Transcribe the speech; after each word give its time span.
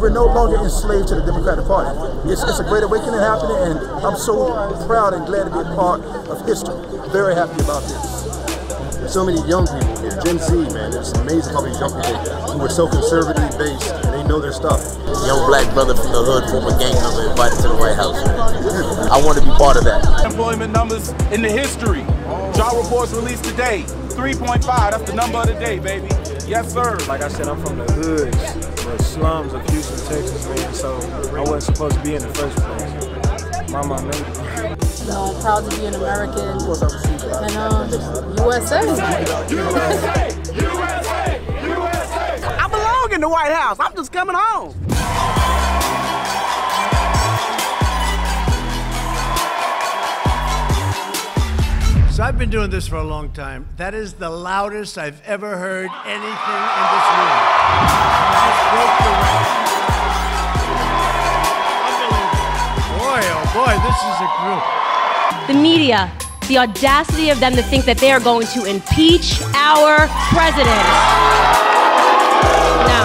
we're 0.00 0.08
no 0.08 0.24
longer 0.24 0.56
enslaved 0.56 1.08
to 1.08 1.14
the 1.14 1.20
Democratic 1.20 1.66
Party. 1.66 1.92
It's, 2.24 2.42
it's 2.42 2.58
a 2.58 2.64
great 2.64 2.82
awakening 2.82 3.20
happening, 3.20 3.60
and 3.68 3.78
I'm 4.00 4.16
so 4.16 4.48
proud 4.88 5.12
and 5.12 5.26
glad 5.26 5.44
to 5.44 5.52
be 5.52 5.60
a 5.60 5.74
part 5.76 6.00
of 6.32 6.40
history. 6.48 6.74
Very 7.12 7.34
happy 7.34 7.60
about 7.60 7.84
this. 7.84 9.12
So 9.12 9.26
many 9.26 9.42
young 9.48 9.66
people 9.66 9.96
here, 10.00 10.16
Gen 10.24 10.38
Z, 10.38 10.54
man. 10.72 10.94
It's 10.96 11.12
amazing 11.18 11.52
how 11.52 11.60
many 11.60 11.76
young 11.76 11.92
people 12.00 12.16
who 12.56 12.64
are 12.64 12.70
so 12.70 12.88
conservatively 12.88 13.50
based 13.58 13.92
and 13.92 14.14
they 14.14 14.22
know 14.24 14.40
their 14.40 14.52
stuff. 14.52 14.80
Young 15.26 15.44
black 15.50 15.66
brother 15.74 15.94
from 15.94 16.12
the 16.12 16.22
hood, 16.22 16.48
former 16.48 16.72
gang 16.78 16.94
member, 16.94 17.28
invited 17.28 17.60
to 17.60 17.68
the 17.68 17.76
White 17.76 17.96
House. 17.96 18.16
I 19.10 19.20
want 19.20 19.36
to 19.36 19.44
be 19.44 19.50
part 19.58 19.76
of 19.76 19.84
that. 19.84 20.00
Employment 20.24 20.72
numbers 20.72 21.10
in 21.32 21.42
the 21.42 21.50
history. 21.50 22.04
Job 22.54 22.78
reports 22.78 23.12
released 23.12 23.44
today. 23.44 23.84
3.5. 24.14 24.64
That's 24.64 25.10
the 25.10 25.16
number 25.16 25.38
of 25.38 25.48
the 25.48 25.54
day, 25.54 25.78
baby. 25.78 26.08
Yes, 26.46 26.72
sir. 26.72 26.96
Like 27.08 27.22
I 27.22 27.28
said, 27.28 27.48
I'm 27.48 27.60
from 27.64 27.78
the 27.78 27.90
hoods, 27.92 28.79
the 28.96 29.02
slums 29.04 29.52
of 29.52 29.68
Houston, 29.70 29.98
Texas, 30.06 30.46
man. 30.48 30.74
So 30.74 30.96
I 31.36 31.40
wasn't 31.40 31.76
supposed 31.76 31.96
to 31.96 32.02
be 32.02 32.14
in 32.14 32.22
the 32.22 32.28
first 32.34 32.56
place. 32.56 33.70
Mama 33.70 34.02
made 34.02 34.14
me. 34.14 34.80
You 35.06 35.12
I'm 35.16 35.40
proud 35.40 35.70
to 35.70 35.76
be 35.76 35.86
an 35.86 35.94
American 35.94 36.40
and 36.40 37.56
um, 37.56 37.88
USA. 38.38 38.82
USA, 38.82 39.50
USA, 39.50 40.30
USA. 41.62 42.42
I 42.58 42.68
belong 42.68 43.12
in 43.12 43.20
the 43.20 43.28
White 43.28 43.52
House. 43.52 43.78
I'm 43.78 43.94
just 43.94 44.12
coming 44.12 44.36
home. 44.36 44.89
So 52.20 52.24
I've 52.24 52.36
been 52.36 52.50
doing 52.50 52.68
this 52.68 52.86
for 52.86 52.96
a 52.96 53.02
long 53.02 53.32
time. 53.32 53.66
That 53.78 53.94
is 53.94 54.12
the 54.12 54.28
loudest 54.28 54.98
I've 54.98 55.22
ever 55.24 55.56
heard 55.56 55.88
anything 56.04 56.20
in 56.20 56.84
this 56.92 57.06
room. 57.16 57.32
That 58.36 58.60
broke 58.76 58.96
the. 59.00 59.12
Unbelievable. 61.88 62.28
Boy, 63.00 63.24
oh 63.24 63.40
boy, 63.56 63.72
this 63.88 63.96
is 64.04 64.20
a 64.20 64.28
group. 64.36 64.60
the 65.48 65.56
media, 65.62 66.12
the 66.48 66.58
audacity 66.58 67.30
of 67.30 67.40
them 67.40 67.56
to 67.56 67.62
think 67.62 67.86
that 67.86 67.96
they 67.96 68.12
are 68.12 68.20
going 68.20 68.46
to 68.48 68.66
impeach 68.66 69.40
our 69.56 70.04
president. 70.28 70.84
No. 72.84 73.00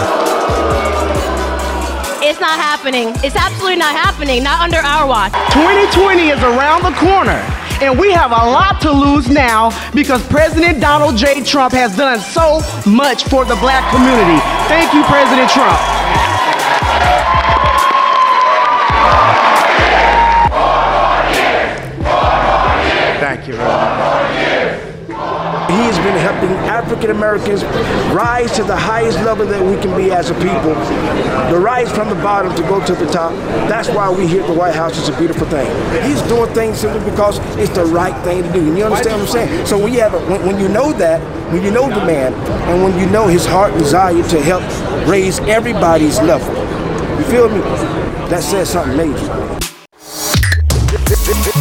It's 2.20 2.42
not 2.44 2.60
happening. 2.60 3.16
It's 3.24 3.38
absolutely 3.38 3.78
not 3.78 3.96
happening. 3.96 4.44
Not 4.44 4.60
under 4.60 4.84
our 4.84 5.08
watch. 5.08 5.32
2020 5.56 6.36
is 6.36 6.44
around 6.44 6.84
the 6.84 6.92
corner, 7.00 7.40
and 7.82 8.00
we 8.00 8.12
have 8.12 8.32
a 8.32 8.36
lot 8.36 8.82
to 8.82 8.92
lose 8.92 9.30
now 9.30 9.72
because 9.94 10.26
President 10.28 10.80
Donald 10.80 11.18
J. 11.18 11.44
Trump 11.44 11.74
has 11.74 11.96
done 11.98 12.20
so 12.20 12.62
much 12.90 13.26
for 13.26 13.46
the 13.46 13.56
black 13.56 13.84
community. 13.94 14.40
Thank 14.68 14.94
you, 14.94 15.04
President 15.04 15.50
Trump. 15.50 15.80
Thank 23.20 23.48
you, 23.48 23.56
Reverend. 23.56 24.15
He 25.68 25.82
has 25.82 25.98
been 25.98 26.18
helping 26.18 26.52
African 26.70 27.10
Americans 27.10 27.64
rise 28.14 28.52
to 28.56 28.64
the 28.64 28.76
highest 28.76 29.18
level 29.22 29.46
that 29.48 29.64
we 29.66 29.82
can 29.82 29.98
be 29.98 30.12
as 30.12 30.30
a 30.30 30.36
people, 30.36 30.76
to 31.50 31.60
rise 31.60 31.92
from 31.92 32.10
the 32.10 32.16
bottom 32.16 32.54
to 32.56 32.62
go 32.64 32.86
to 32.86 32.94
the 32.94 33.08
top. 33.08 33.34
That's 33.68 33.90
why 33.90 34.10
we 34.10 34.28
here 34.28 34.42
at 34.42 34.48
the 34.48 34.54
White 34.54 34.76
House 34.76 34.98
is 34.98 35.10
a 35.10 35.18
beautiful 35.18 35.48
thing. 35.48 35.66
He's 36.04 36.22
doing 36.24 36.54
things 36.54 36.80
simply 36.80 37.04
because 37.10 37.40
it's 37.58 37.74
the 37.74 37.86
right 37.86 38.16
thing 38.24 38.44
to 38.44 38.54
do. 38.54 38.60
And 38.60 38.78
you 38.78 38.84
understand 38.86 39.20
what 39.20 39.28
I'm 39.28 39.34
saying? 39.34 39.66
So 39.66 39.78
when 39.78 39.92
you 39.92 40.02
have 40.02 40.14
a, 40.14 40.20
when, 40.28 40.46
when 40.46 40.60
you 40.60 40.70
know 40.70 40.94
that, 40.94 41.20
when 41.52 41.64
you 41.64 41.72
know 41.72 41.90
the 41.90 42.06
man, 42.06 42.34
and 42.70 42.84
when 42.84 42.98
you 43.00 43.08
know 43.10 43.28
his 43.28 43.46
heart 43.46 43.74
desire 43.74 44.14
to 44.14 44.42
help 44.42 44.64
raise 45.08 45.40
everybody's 45.40 46.20
level, 46.22 46.54
you 47.18 47.26
feel 47.26 47.50
me? 47.50 47.60
That 48.30 48.44
says 48.44 48.70
something 48.70 48.98
major. 48.98 49.65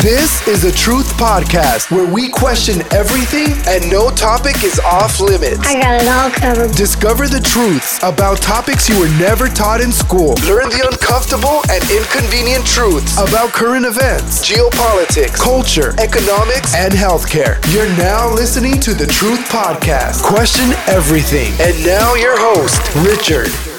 This 0.04 0.46
is 0.46 0.64
a 0.64 0.70
Truth 0.70 1.14
Podcast 1.14 1.90
where 1.90 2.04
we 2.04 2.28
question 2.28 2.82
everything 2.92 3.56
and 3.66 3.90
no 3.90 4.10
topic 4.10 4.62
is 4.62 4.78
off 4.80 5.18
limits. 5.18 5.66
I 5.66 5.80
got 5.80 6.02
it 6.02 6.06
all 6.06 6.28
covered. 6.28 6.76
Discover 6.76 7.28
the 7.28 7.40
truths 7.40 8.02
about 8.02 8.42
topics 8.42 8.86
you 8.86 9.00
were 9.00 9.08
never 9.18 9.48
taught 9.48 9.80
in 9.80 9.90
school. 9.90 10.34
Learn 10.44 10.68
the 10.68 10.86
uncomfortable 10.92 11.64
and 11.72 11.82
inconvenient 11.88 12.66
truths 12.66 13.16
about 13.16 13.54
current 13.54 13.86
events, 13.86 14.46
geopolitics, 14.46 15.40
culture, 15.40 15.94
economics, 15.96 16.74
and 16.74 16.92
healthcare. 16.92 17.56
You're 17.72 17.88
now 17.96 18.30
listening 18.30 18.80
to 18.80 18.92
the 18.92 19.06
Truth 19.06 19.48
Podcast. 19.48 20.22
Question 20.22 20.72
everything. 20.86 21.50
And 21.58 21.82
now 21.82 22.12
your 22.12 22.36
host, 22.36 22.76
Richard. 23.08 23.73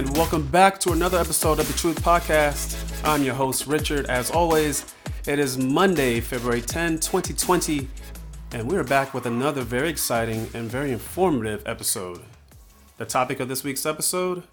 And 0.00 0.16
welcome 0.16 0.46
back 0.46 0.80
to 0.80 0.92
another 0.92 1.18
episode 1.18 1.58
of 1.58 1.66
the 1.66 1.74
Truth 1.74 2.02
Podcast. 2.02 2.74
I'm 3.04 3.22
your 3.22 3.34
host, 3.34 3.66
Richard. 3.66 4.06
As 4.06 4.30
always, 4.30 4.94
it 5.26 5.38
is 5.38 5.58
Monday, 5.58 6.20
February 6.20 6.62
10, 6.62 7.00
2020, 7.00 7.86
and 8.52 8.66
we're 8.66 8.82
back 8.82 9.12
with 9.12 9.26
another 9.26 9.60
very 9.60 9.90
exciting 9.90 10.48
and 10.54 10.70
very 10.70 10.90
informative 10.90 11.62
episode. 11.66 12.22
The 12.96 13.04
topic 13.04 13.40
of 13.40 13.48
this 13.48 13.62
week's 13.62 13.84
episode 13.84 14.44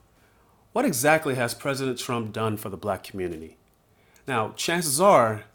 What 0.73 0.83
exactly 0.83 1.35
has 1.35 1.53
President 1.53 1.97
Trump 1.97 2.33
done 2.33 2.57
for 2.57 2.67
the 2.67 2.75
black 2.75 3.05
community? 3.05 3.55
Now, 4.27 4.51
chances 4.57 4.99
are, 4.99 5.45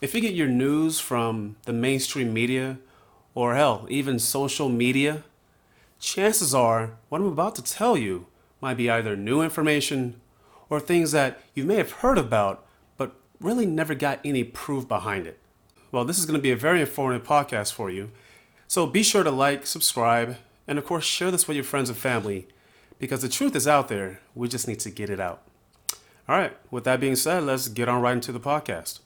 if 0.00 0.14
you 0.14 0.20
get 0.20 0.34
your 0.34 0.46
news 0.46 1.00
from 1.00 1.56
the 1.64 1.72
mainstream 1.72 2.32
media, 2.32 2.78
or 3.34 3.56
hell, 3.56 3.84
even 3.90 4.20
social 4.20 4.68
media, 4.68 5.24
chances 5.98 6.54
are 6.54 6.98
what 7.08 7.20
I'm 7.20 7.26
about 7.26 7.56
to 7.56 7.64
tell 7.64 7.96
you 7.96 8.28
might 8.64 8.78
be 8.78 8.88
either 8.88 9.14
new 9.14 9.42
information 9.42 10.18
or 10.70 10.80
things 10.80 11.12
that 11.12 11.38
you 11.52 11.64
may 11.64 11.74
have 11.74 11.92
heard 11.92 12.16
about 12.16 12.66
but 12.96 13.14
really 13.38 13.66
never 13.66 13.94
got 13.94 14.18
any 14.24 14.42
proof 14.42 14.88
behind 14.88 15.26
it. 15.26 15.38
Well, 15.92 16.06
this 16.06 16.18
is 16.18 16.24
going 16.24 16.38
to 16.38 16.42
be 16.42 16.50
a 16.50 16.56
very 16.56 16.80
informative 16.80 17.26
podcast 17.26 17.74
for 17.74 17.90
you. 17.90 18.10
So 18.66 18.86
be 18.86 19.02
sure 19.02 19.22
to 19.22 19.30
like, 19.30 19.66
subscribe, 19.66 20.36
and 20.66 20.78
of 20.78 20.86
course, 20.86 21.04
share 21.04 21.30
this 21.30 21.46
with 21.46 21.56
your 21.56 21.64
friends 21.64 21.90
and 21.90 21.98
family 21.98 22.48
because 22.98 23.20
the 23.20 23.28
truth 23.28 23.54
is 23.54 23.68
out 23.68 23.88
there. 23.88 24.20
We 24.34 24.48
just 24.48 24.66
need 24.66 24.80
to 24.80 24.90
get 24.90 25.10
it 25.10 25.20
out. 25.20 25.42
All 26.26 26.38
right, 26.38 26.56
with 26.70 26.84
that 26.84 27.00
being 27.00 27.16
said, 27.16 27.42
let's 27.42 27.68
get 27.68 27.86
on 27.86 28.00
right 28.00 28.14
into 28.14 28.32
the 28.32 28.40
podcast. 28.40 29.00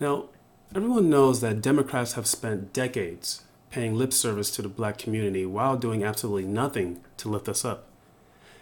Now, 0.00 0.30
everyone 0.74 1.10
knows 1.10 1.42
that 1.42 1.60
Democrats 1.60 2.14
have 2.14 2.26
spent 2.26 2.72
decades 2.72 3.42
paying 3.70 3.94
lip 3.94 4.14
service 4.14 4.50
to 4.52 4.62
the 4.62 4.70
black 4.70 4.96
community 4.96 5.44
while 5.44 5.76
doing 5.76 6.02
absolutely 6.02 6.46
nothing 6.46 7.02
to 7.18 7.28
lift 7.28 7.46
us 7.46 7.62
up. 7.62 7.90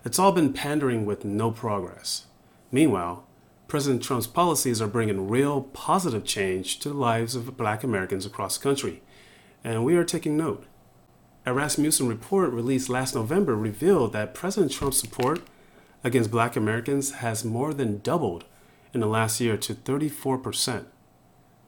It's 0.04 0.18
all 0.18 0.32
been 0.32 0.52
pandering 0.52 1.06
with 1.06 1.24
no 1.24 1.52
progress. 1.52 2.26
Meanwhile, 2.72 3.24
President 3.68 4.02
Trump's 4.02 4.26
policies 4.26 4.82
are 4.82 4.88
bringing 4.88 5.28
real 5.28 5.62
positive 5.62 6.24
change 6.24 6.80
to 6.80 6.88
the 6.88 6.96
lives 6.96 7.36
of 7.36 7.56
black 7.56 7.84
Americans 7.84 8.26
across 8.26 8.58
the 8.58 8.64
country, 8.64 9.00
and 9.62 9.84
we 9.84 9.94
are 9.94 10.04
taking 10.04 10.36
note. 10.36 10.66
A 11.46 11.54
Rasmussen 11.54 12.08
report 12.08 12.50
released 12.50 12.88
last 12.88 13.14
November 13.14 13.54
revealed 13.54 14.12
that 14.12 14.34
President 14.34 14.72
Trump's 14.72 14.98
support 14.98 15.40
against 16.02 16.32
black 16.32 16.56
Americans 16.56 17.12
has 17.12 17.44
more 17.44 17.72
than 17.72 17.98
doubled 17.98 18.44
in 18.92 19.00
the 19.00 19.06
last 19.06 19.40
year 19.40 19.56
to 19.56 19.72
34%. 19.72 20.86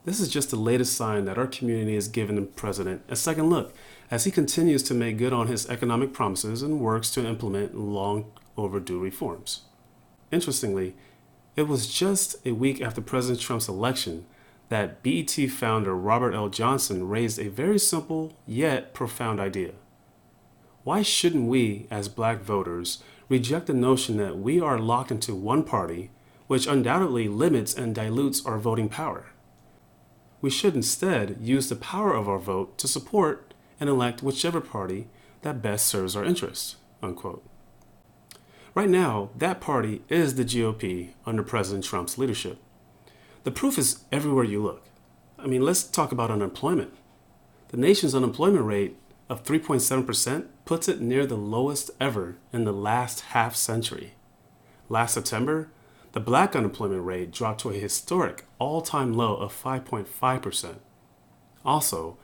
This 0.04 0.18
is 0.18 0.28
just 0.28 0.50
the 0.50 0.56
latest 0.56 0.96
sign 0.96 1.24
that 1.24 1.38
our 1.38 1.46
community 1.46 1.94
is 1.94 2.08
giving 2.08 2.36
the 2.36 2.42
president 2.42 3.02
a 3.08 3.16
second 3.16 3.48
look 3.48 3.74
as 4.10 4.24
he 4.24 4.30
continues 4.30 4.82
to 4.84 4.94
make 4.94 5.18
good 5.18 5.32
on 5.32 5.46
his 5.46 5.68
economic 5.68 6.12
promises 6.12 6.62
and 6.62 6.80
works 6.80 7.10
to 7.10 7.26
implement 7.26 7.76
long 7.76 8.32
overdue 8.56 8.98
reforms. 8.98 9.62
Interestingly, 10.30 10.94
it 11.56 11.68
was 11.68 11.86
just 11.86 12.36
a 12.46 12.52
week 12.52 12.80
after 12.80 13.00
President 13.00 13.40
Trump's 13.40 13.68
election 13.68 14.26
that 14.68 15.02
BET 15.02 15.30
founder 15.50 15.94
Robert 15.94 16.34
L. 16.34 16.48
Johnson 16.48 17.08
raised 17.08 17.38
a 17.38 17.48
very 17.48 17.78
simple 17.78 18.36
yet 18.46 18.94
profound 18.94 19.38
idea. 19.38 19.72
Why 20.82 21.02
shouldn't 21.02 21.48
we, 21.48 21.86
as 21.90 22.08
black 22.08 22.40
voters, 22.42 23.02
reject 23.28 23.66
the 23.66 23.74
notion 23.74 24.16
that 24.18 24.38
we 24.38 24.60
are 24.60 24.78
locked 24.78 25.10
into 25.10 25.34
one 25.34 25.62
party, 25.62 26.10
which 26.46 26.66
undoubtedly 26.66 27.28
limits 27.28 27.74
and 27.74 27.94
dilutes 27.94 28.44
our 28.44 28.58
voting 28.58 28.88
power? 28.88 29.26
We 30.40 30.50
should 30.50 30.74
instead 30.74 31.38
use 31.40 31.68
the 31.68 31.76
power 31.76 32.12
of 32.12 32.28
our 32.28 32.38
vote 32.38 32.76
to 32.78 32.88
support 32.88 33.53
and 33.80 33.88
elect 33.88 34.22
whichever 34.22 34.60
party 34.60 35.08
that 35.42 35.62
best 35.62 35.86
serves 35.86 36.16
our 36.16 36.24
interests. 36.24 36.76
Unquote. 37.02 37.44
Right 38.74 38.88
now, 38.88 39.30
that 39.36 39.60
party 39.60 40.02
is 40.08 40.34
the 40.34 40.44
GOP 40.44 41.10
under 41.26 41.42
President 41.42 41.84
Trump's 41.84 42.18
leadership. 42.18 42.58
The 43.44 43.50
proof 43.50 43.78
is 43.78 44.04
everywhere 44.10 44.44
you 44.44 44.62
look. 44.62 44.82
I 45.38 45.46
mean, 45.46 45.62
let's 45.62 45.84
talk 45.84 46.10
about 46.10 46.30
unemployment. 46.30 46.92
The 47.68 47.76
nation's 47.76 48.14
unemployment 48.14 48.64
rate 48.64 48.96
of 49.28 49.44
3.7% 49.44 50.46
puts 50.64 50.88
it 50.88 51.00
near 51.00 51.26
the 51.26 51.36
lowest 51.36 51.90
ever 52.00 52.36
in 52.52 52.64
the 52.64 52.72
last 52.72 53.20
half 53.20 53.54
century. 53.54 54.14
Last 54.88 55.14
September, 55.14 55.70
the 56.12 56.20
black 56.20 56.54
unemployment 56.56 57.04
rate 57.04 57.30
dropped 57.30 57.60
to 57.60 57.70
a 57.70 57.74
historic 57.74 58.44
all 58.58 58.80
time 58.80 59.12
low 59.12 59.36
of 59.36 59.52
5.5%. 59.52 60.76
Also, 61.64 62.18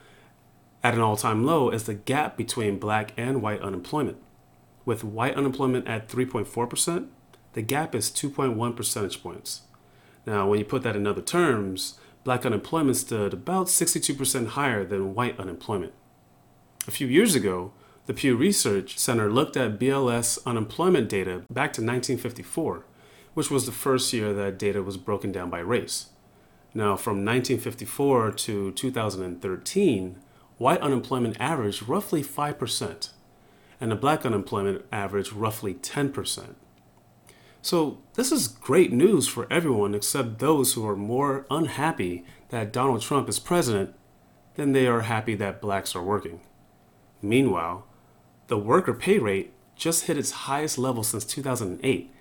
At 0.82 0.94
an 0.94 1.00
all 1.00 1.16
time 1.16 1.44
low 1.44 1.70
is 1.70 1.84
the 1.84 1.94
gap 1.94 2.36
between 2.36 2.78
black 2.78 3.12
and 3.16 3.42
white 3.42 3.60
unemployment. 3.60 4.16
With 4.86 5.04
white 5.04 5.34
unemployment 5.34 5.86
at 5.86 6.08
3.4%, 6.08 7.08
the 7.52 7.62
gap 7.62 7.94
is 7.94 8.10
2.1 8.10 8.76
percentage 8.76 9.22
points. 9.22 9.62
Now, 10.24 10.48
when 10.48 10.58
you 10.58 10.64
put 10.64 10.82
that 10.82 10.96
in 10.96 11.06
other 11.06 11.20
terms, 11.20 11.98
black 12.24 12.46
unemployment 12.46 12.96
stood 12.96 13.34
about 13.34 13.66
62% 13.66 14.48
higher 14.48 14.84
than 14.84 15.14
white 15.14 15.38
unemployment. 15.38 15.92
A 16.88 16.90
few 16.90 17.06
years 17.06 17.34
ago, 17.34 17.72
the 18.06 18.14
Pew 18.14 18.34
Research 18.34 18.98
Center 18.98 19.30
looked 19.30 19.56
at 19.56 19.78
BLS 19.78 20.38
unemployment 20.46 21.08
data 21.10 21.44
back 21.50 21.72
to 21.74 21.82
1954, 21.82 22.86
which 23.34 23.50
was 23.50 23.66
the 23.66 23.72
first 23.72 24.12
year 24.14 24.32
that 24.32 24.58
data 24.58 24.82
was 24.82 24.96
broken 24.96 25.30
down 25.30 25.50
by 25.50 25.60
race. 25.60 26.06
Now, 26.72 26.96
from 26.96 27.24
1954 27.24 28.32
to 28.32 28.72
2013, 28.72 30.16
white 30.60 30.80
unemployment 30.82 31.40
averaged 31.40 31.88
roughly 31.88 32.22
5%, 32.22 33.08
and 33.80 33.90
the 33.90 33.96
black 33.96 34.26
unemployment 34.26 34.84
averaged 34.92 35.32
roughly 35.32 35.72
10%. 35.72 36.54
So, 37.62 37.96
this 38.12 38.30
is 38.30 38.46
great 38.46 38.92
news 38.92 39.26
for 39.26 39.50
everyone 39.50 39.94
except 39.94 40.38
those 40.38 40.74
who 40.74 40.86
are 40.86 40.96
more 40.96 41.46
unhappy 41.50 42.26
that 42.50 42.74
Donald 42.74 43.00
Trump 43.00 43.26
is 43.26 43.38
president 43.38 43.94
than 44.56 44.72
they 44.72 44.86
are 44.86 45.00
happy 45.00 45.34
that 45.36 45.62
blacks 45.62 45.96
are 45.96 46.02
working. 46.02 46.40
Meanwhile, 47.22 47.86
the 48.48 48.58
worker 48.58 48.92
pay 48.92 49.18
rate 49.18 49.54
just 49.76 50.04
hit 50.04 50.18
its 50.18 50.44
highest 50.44 50.76
level 50.76 51.02
since 51.02 51.24
2008, 51.24 52.12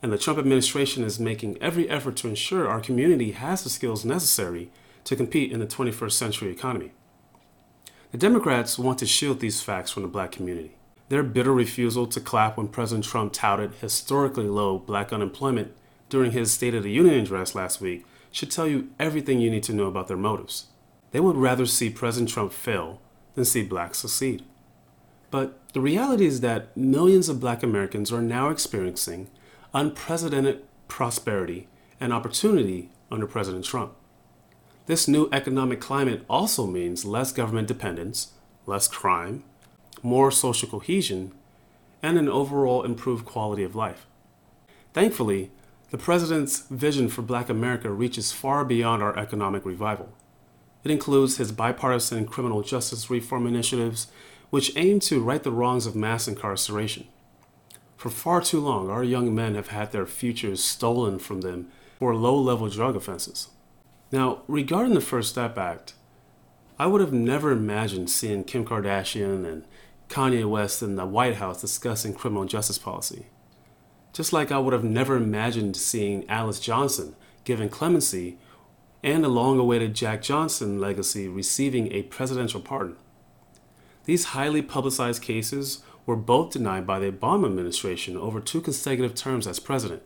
and 0.00 0.10
the 0.10 0.16
Trump 0.16 0.38
administration 0.38 1.04
is 1.04 1.20
making 1.20 1.58
every 1.60 1.90
effort 1.90 2.16
to 2.16 2.28
ensure 2.28 2.70
our 2.70 2.80
community 2.80 3.32
has 3.32 3.64
the 3.64 3.68
skills 3.68 4.02
necessary 4.02 4.70
to 5.04 5.14
compete 5.14 5.52
in 5.52 5.60
the 5.60 5.66
21st 5.66 6.12
century 6.12 6.50
economy. 6.50 6.92
The 8.12 8.18
Democrats 8.18 8.78
want 8.78 9.00
to 9.00 9.06
shield 9.06 9.40
these 9.40 9.62
facts 9.62 9.90
from 9.90 10.04
the 10.04 10.08
black 10.08 10.30
community. 10.30 10.76
Their 11.08 11.24
bitter 11.24 11.52
refusal 11.52 12.06
to 12.06 12.20
clap 12.20 12.56
when 12.56 12.68
President 12.68 13.04
Trump 13.04 13.32
touted 13.32 13.72
historically 13.80 14.46
low 14.46 14.78
black 14.78 15.12
unemployment 15.12 15.72
during 16.08 16.30
his 16.30 16.52
State 16.52 16.74
of 16.74 16.84
the 16.84 16.90
Union 16.92 17.18
address 17.18 17.56
last 17.56 17.80
week 17.80 18.06
should 18.30 18.50
tell 18.50 18.66
you 18.68 18.90
everything 19.00 19.40
you 19.40 19.50
need 19.50 19.64
to 19.64 19.72
know 19.72 19.86
about 19.86 20.06
their 20.06 20.16
motives. 20.16 20.66
They 21.10 21.20
would 21.20 21.36
rather 21.36 21.66
see 21.66 21.90
President 21.90 22.30
Trump 22.30 22.52
fail 22.52 23.00
than 23.34 23.44
see 23.44 23.64
blacks 23.64 23.98
succeed. 23.98 24.44
But 25.30 25.58
the 25.72 25.80
reality 25.80 26.26
is 26.26 26.40
that 26.40 26.76
millions 26.76 27.28
of 27.28 27.40
black 27.40 27.62
Americans 27.62 28.12
are 28.12 28.22
now 28.22 28.50
experiencing 28.50 29.28
unprecedented 29.74 30.62
prosperity 30.86 31.66
and 32.00 32.12
opportunity 32.12 32.90
under 33.10 33.26
President 33.26 33.64
Trump. 33.64 33.94
This 34.86 35.08
new 35.08 35.28
economic 35.32 35.80
climate 35.80 36.24
also 36.30 36.64
means 36.64 37.04
less 37.04 37.32
government 37.32 37.66
dependence, 37.66 38.32
less 38.66 38.86
crime, 38.86 39.42
more 40.00 40.30
social 40.30 40.68
cohesion, 40.68 41.32
and 42.02 42.16
an 42.16 42.28
overall 42.28 42.84
improved 42.84 43.24
quality 43.24 43.64
of 43.64 43.74
life. 43.74 44.06
Thankfully, 44.92 45.50
the 45.90 45.98
President's 45.98 46.60
vision 46.68 47.08
for 47.08 47.22
Black 47.22 47.48
America 47.48 47.90
reaches 47.90 48.30
far 48.30 48.64
beyond 48.64 49.02
our 49.02 49.18
economic 49.18 49.64
revival. 49.64 50.12
It 50.84 50.92
includes 50.92 51.38
his 51.38 51.50
bipartisan 51.50 52.26
criminal 52.26 52.62
justice 52.62 53.10
reform 53.10 53.48
initiatives, 53.48 54.06
which 54.50 54.76
aim 54.76 55.00
to 55.00 55.20
right 55.20 55.42
the 55.42 55.50
wrongs 55.50 55.86
of 55.86 55.96
mass 55.96 56.28
incarceration. 56.28 57.08
For 57.96 58.10
far 58.10 58.40
too 58.40 58.60
long, 58.60 58.88
our 58.88 59.02
young 59.02 59.34
men 59.34 59.56
have 59.56 59.68
had 59.68 59.90
their 59.90 60.06
futures 60.06 60.62
stolen 60.62 61.18
from 61.18 61.40
them 61.40 61.72
for 61.98 62.14
low 62.14 62.38
level 62.38 62.68
drug 62.68 62.94
offenses. 62.94 63.48
Now, 64.12 64.42
regarding 64.46 64.94
the 64.94 65.00
First 65.00 65.30
Step 65.30 65.58
Act, 65.58 65.94
I 66.78 66.86
would 66.86 67.00
have 67.00 67.12
never 67.12 67.50
imagined 67.50 68.10
seeing 68.10 68.44
Kim 68.44 68.64
Kardashian 68.64 69.44
and 69.44 69.64
Kanye 70.08 70.48
West 70.48 70.82
in 70.82 70.96
the 70.96 71.06
White 71.06 71.36
House 71.36 71.60
discussing 71.60 72.14
criminal 72.14 72.44
justice 72.44 72.78
policy. 72.78 73.26
Just 74.12 74.32
like 74.32 74.52
I 74.52 74.58
would 74.58 74.72
have 74.72 74.84
never 74.84 75.16
imagined 75.16 75.76
seeing 75.76 76.28
Alice 76.28 76.60
Johnson 76.60 77.16
given 77.44 77.68
clemency 77.68 78.38
and 79.02 79.24
the 79.24 79.28
long 79.28 79.58
awaited 79.58 79.94
Jack 79.94 80.22
Johnson 80.22 80.80
legacy 80.80 81.28
receiving 81.28 81.92
a 81.92 82.02
presidential 82.02 82.60
pardon. 82.60 82.96
These 84.04 84.26
highly 84.26 84.62
publicized 84.62 85.22
cases 85.22 85.82
were 86.06 86.16
both 86.16 86.52
denied 86.52 86.86
by 86.86 87.00
the 87.00 87.10
Obama 87.10 87.46
administration 87.46 88.16
over 88.16 88.40
two 88.40 88.60
consecutive 88.60 89.14
terms 89.14 89.46
as 89.46 89.58
president. 89.58 90.02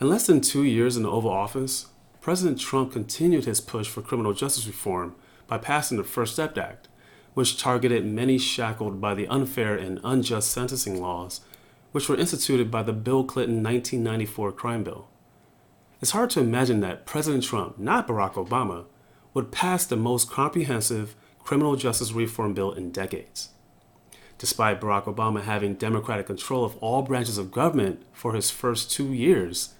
In 0.00 0.08
less 0.08 0.26
than 0.26 0.40
two 0.40 0.62
years 0.62 0.96
in 0.96 1.02
the 1.02 1.10
Oval 1.10 1.30
Office, 1.30 1.86
President 2.24 2.58
Trump 2.58 2.90
continued 2.90 3.44
his 3.44 3.60
push 3.60 3.86
for 3.86 4.00
criminal 4.00 4.32
justice 4.32 4.66
reform 4.66 5.14
by 5.46 5.58
passing 5.58 5.98
the 5.98 6.04
First 6.04 6.32
Step 6.32 6.56
Act, 6.56 6.88
which 7.34 7.60
targeted 7.60 8.06
many 8.06 8.38
shackled 8.38 8.98
by 8.98 9.12
the 9.12 9.28
unfair 9.28 9.76
and 9.76 10.00
unjust 10.02 10.50
sentencing 10.50 11.02
laws, 11.02 11.42
which 11.92 12.08
were 12.08 12.16
instituted 12.16 12.70
by 12.70 12.82
the 12.82 12.94
Bill 12.94 13.24
Clinton 13.24 13.62
1994 13.62 14.52
crime 14.52 14.82
bill. 14.82 15.06
It's 16.00 16.12
hard 16.12 16.30
to 16.30 16.40
imagine 16.40 16.80
that 16.80 17.04
President 17.04 17.44
Trump, 17.44 17.78
not 17.78 18.08
Barack 18.08 18.42
Obama, 18.42 18.86
would 19.34 19.52
pass 19.52 19.84
the 19.84 19.94
most 19.94 20.30
comprehensive 20.30 21.14
criminal 21.40 21.76
justice 21.76 22.12
reform 22.12 22.54
bill 22.54 22.72
in 22.72 22.90
decades. 22.90 23.50
Despite 24.38 24.80
Barack 24.80 25.14
Obama 25.14 25.42
having 25.42 25.74
Democratic 25.74 26.24
control 26.24 26.64
of 26.64 26.78
all 26.78 27.02
branches 27.02 27.36
of 27.36 27.52
government 27.52 28.02
for 28.14 28.32
his 28.32 28.50
first 28.50 28.90
two 28.90 29.12
years, 29.12 29.74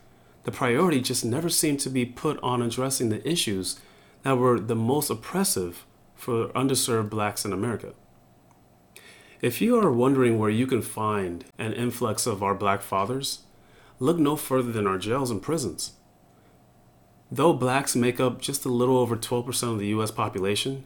the 0.45 0.53
priority 0.53 1.01
just 1.01 1.25
never 1.25 1.49
seemed 1.49 1.81
to 1.81 1.91
be 1.91 2.05
put 2.05 2.39
on 2.43 2.63
addressing 2.63 3.09
the 3.09 3.27
issues 3.29 3.81
that 4.23 4.39
were 4.39 4.61
the 4.61 4.77
most 4.77 5.11
oppressive 5.11 5.85
for 6.15 6.49
underserved 6.49 7.11
blacks 7.11 7.45
in 7.45 7.53
America. 7.53 7.93
If 9.41 9.61
you 9.61 9.79
are 9.79 9.93
wondering 9.93 10.39
where 10.39 10.51
you 10.51 10.67
can 10.67 10.81
find 10.81 11.45
an 11.59 11.75
influx 11.75 12.27
of 12.27 12.43
our 12.43 12.55
black 12.55 12.81
fathers, 12.81 13.41
look 13.99 14.19
no 14.19 14.37
further 14.37 14.73
than 14.73 14.87
our 14.87 14.99
jails 14.99 15.31
and 15.31 15.43
prisons. 15.43 15.93
Though 17.31 17.53
blacks 17.53 17.97
make 17.97 18.21
up 18.21 18.41
just 18.41 18.65
a 18.65 18.71
little 18.71 18.97
over 18.97 19.17
12% 19.17 19.73
of 19.73 19.79
the 19.79 19.89
US 19.89 20.11
population, 20.11 20.85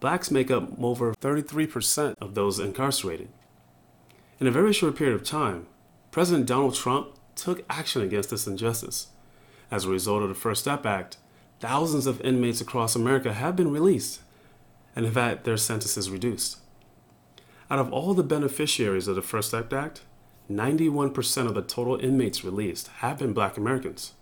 blacks 0.00 0.30
make 0.30 0.50
up 0.50 0.70
over 0.82 1.14
33% 1.14 2.14
of 2.20 2.34
those 2.34 2.58
incarcerated. 2.58 3.28
In 4.40 4.46
a 4.46 4.50
very 4.50 4.72
short 4.72 4.96
period 4.96 5.14
of 5.14 5.24
time, 5.24 5.66
President 6.10 6.46
Donald 6.46 6.74
Trump 6.74 7.08
took 7.36 7.64
action 7.68 8.02
against 8.02 8.30
this 8.30 8.46
injustice. 8.46 9.08
As 9.70 9.84
a 9.84 9.90
result 9.90 10.22
of 10.22 10.28
the 10.28 10.34
First 10.34 10.62
Step 10.62 10.86
Act, 10.86 11.18
thousands 11.60 12.06
of 12.06 12.20
inmates 12.20 12.60
across 12.60 12.94
America 12.94 13.32
have 13.32 13.56
been 13.56 13.70
released 13.70 14.20
and 14.94 15.04
have 15.04 15.14
had 15.14 15.44
their 15.44 15.56
sentences 15.56 16.10
reduced. 16.10 16.58
Out 17.70 17.78
of 17.78 17.92
all 17.92 18.14
the 18.14 18.22
beneficiaries 18.22 19.08
of 19.08 19.16
the 19.16 19.22
First 19.22 19.48
Step 19.48 19.72
Act, 19.72 20.02
91% 20.50 21.46
of 21.46 21.54
the 21.54 21.62
total 21.62 21.96
inmates 21.96 22.44
released 22.44 22.88
have 22.98 23.18
been 23.18 23.32
black 23.32 23.56
Americans. 23.56 24.12